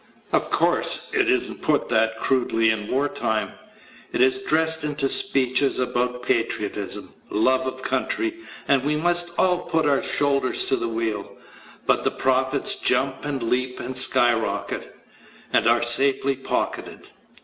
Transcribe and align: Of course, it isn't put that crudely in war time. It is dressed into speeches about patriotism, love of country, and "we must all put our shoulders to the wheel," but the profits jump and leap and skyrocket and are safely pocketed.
Of 0.33 0.49
course, 0.49 1.11
it 1.13 1.29
isn't 1.29 1.61
put 1.61 1.87
that 1.89 2.17
crudely 2.17 2.71
in 2.71 2.89
war 2.89 3.07
time. 3.07 3.51
It 4.11 4.19
is 4.19 4.39
dressed 4.39 4.83
into 4.83 5.07
speeches 5.07 5.77
about 5.77 6.23
patriotism, 6.23 7.13
love 7.29 7.67
of 7.67 7.83
country, 7.83 8.39
and 8.67 8.83
"we 8.83 8.95
must 8.95 9.29
all 9.37 9.59
put 9.59 9.85
our 9.85 10.01
shoulders 10.01 10.63
to 10.69 10.75
the 10.75 10.89
wheel," 10.89 11.37
but 11.85 12.03
the 12.03 12.09
profits 12.09 12.73
jump 12.73 13.25
and 13.25 13.43
leap 13.43 13.79
and 13.79 13.95
skyrocket 13.95 14.91
and 15.53 15.67
are 15.67 15.83
safely 15.83 16.35
pocketed. 16.35 17.11